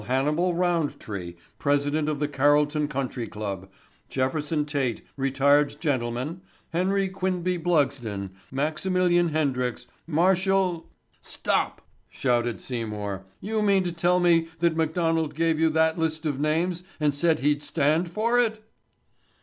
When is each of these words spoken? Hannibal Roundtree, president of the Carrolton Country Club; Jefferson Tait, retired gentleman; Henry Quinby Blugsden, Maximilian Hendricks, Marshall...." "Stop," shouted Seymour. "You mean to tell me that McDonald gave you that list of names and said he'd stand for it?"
Hannibal 0.07 0.55
Roundtree, 0.55 1.35
president 1.59 2.09
of 2.09 2.17
the 2.19 2.27
Carrolton 2.27 2.87
Country 2.87 3.27
Club; 3.27 3.69
Jefferson 4.09 4.65
Tait, 4.65 5.05
retired 5.15 5.75
gentleman; 5.79 6.41
Henry 6.73 7.07
Quinby 7.07 7.57
Blugsden, 7.57 8.31
Maximilian 8.49 9.29
Hendricks, 9.29 9.85
Marshall...." 10.07 10.89
"Stop," 11.21 11.87
shouted 12.09 12.59
Seymour. 12.61 13.27
"You 13.41 13.61
mean 13.61 13.83
to 13.83 13.91
tell 13.91 14.19
me 14.19 14.47
that 14.57 14.75
McDonald 14.75 15.35
gave 15.35 15.59
you 15.59 15.69
that 15.69 15.99
list 15.99 16.25
of 16.25 16.39
names 16.39 16.83
and 16.99 17.13
said 17.13 17.41
he'd 17.41 17.61
stand 17.61 18.09
for 18.11 18.39
it?" 18.39 18.67